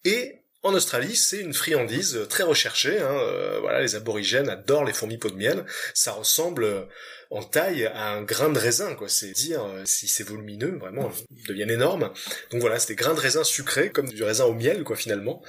[0.06, 2.98] Et en Australie, c'est une friandise très recherchée.
[2.98, 3.60] Hein.
[3.60, 5.66] voilà, les aborigènes adorent les fourmis pot de miel.
[5.92, 6.88] Ça ressemble
[7.30, 9.08] en taille à un grain de raisin, quoi.
[9.08, 12.12] C'est dire euh, si c'est volumineux, vraiment, ils deviennent énormes.
[12.50, 15.42] Donc voilà, c'est des grains de raisin sucrés, comme du raisin au miel, quoi, finalement.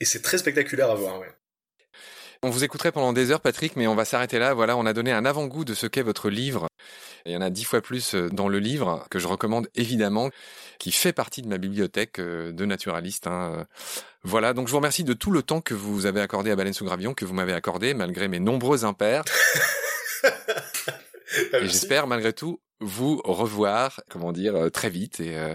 [0.00, 1.22] Et c'est très spectaculaire à voir.
[2.42, 4.54] On vous écouterait pendant des heures, Patrick, mais on va s'arrêter là.
[4.54, 6.68] Voilà, on a donné un avant-goût de ce qu'est votre livre.
[7.26, 10.30] Il y en a dix fois plus euh, dans le livre que je recommande évidemment,
[10.78, 13.26] qui fait partie de ma bibliothèque euh, de naturaliste.
[13.26, 13.66] Hein.
[14.22, 16.72] Voilà, donc je vous remercie de tout le temps que vous avez accordé à Baleine
[16.72, 19.24] sous Gravion, que vous m'avez accordé malgré mes nombreux impairs.
[21.52, 25.54] et j'espère malgré tout vous revoir, comment dire, euh, très vite et, euh,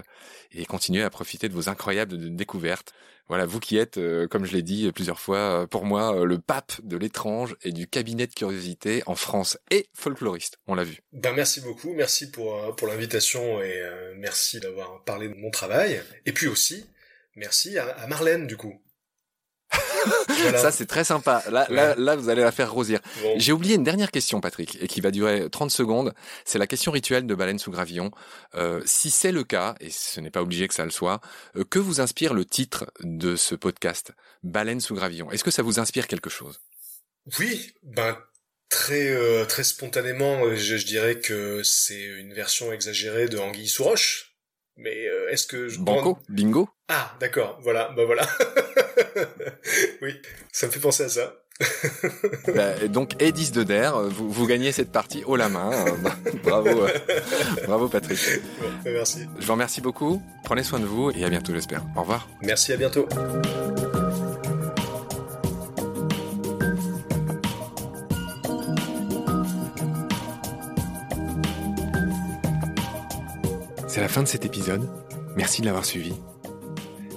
[0.52, 2.92] et continuer à profiter de vos incroyables découvertes.
[3.28, 6.74] Voilà, vous qui êtes, euh, comme je l'ai dit plusieurs fois, pour moi, le pape
[6.84, 10.58] de l'étrange et du cabinet de curiosité en France et folkloriste.
[10.68, 11.02] On l'a vu.
[11.12, 13.82] Ben merci beaucoup, merci pour pour l'invitation et
[14.16, 16.00] merci d'avoir parlé de mon travail.
[16.24, 16.86] Et puis aussi,
[17.34, 18.80] merci à Marlène du coup.
[20.56, 21.42] Ça, c'est très sympa.
[21.50, 23.00] Là, là, là, vous allez la faire rosir.
[23.36, 26.14] J'ai oublié une dernière question, Patrick, et qui va durer 30 secondes.
[26.44, 28.10] C'est la question rituelle de Baleine sous gravillon.
[28.54, 31.20] Euh, si c'est le cas, et ce n'est pas obligé que ça le soit,
[31.56, 35.30] euh, que vous inspire le titre de ce podcast, Baleine sous gravillon?
[35.30, 36.60] Est-ce que ça vous inspire quelque chose?
[37.38, 38.16] Oui, ben
[38.68, 43.84] très euh, très spontanément, je, je, dirais que c'est une version exagérée de Anguille sous
[43.84, 44.36] roche.
[44.76, 46.68] Mais euh, est-ce que je Banco, bingo.
[46.88, 48.22] Ah, d'accord, voilà, bah voilà.
[50.02, 50.14] oui,
[50.52, 51.34] ça me fait penser à ça.
[52.54, 55.70] bah, donc Edis de Der, vous, vous, gagnez cette partie haut la main.
[56.44, 56.88] bravo, euh,
[57.66, 58.20] bravo Patrick.
[58.84, 59.26] merci.
[59.38, 60.22] Je vous remercie beaucoup.
[60.44, 61.82] Prenez soin de vous et à bientôt, j'espère.
[61.96, 62.28] Au revoir.
[62.42, 63.08] Merci, à bientôt.
[73.88, 74.86] C'est la fin de cet épisode.
[75.36, 76.14] Merci de l'avoir suivi.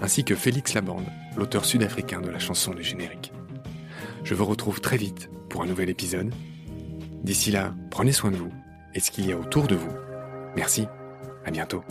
[0.00, 3.32] ainsi que Félix Labande, l'auteur sud-africain de la chanson du générique.
[4.24, 6.32] Je vous retrouve très vite pour un nouvel épisode.
[7.22, 8.52] D'ici là, prenez soin de vous
[8.94, 9.92] et ce qu'il y a autour de vous.
[10.56, 10.86] Merci,
[11.44, 11.84] à bientôt.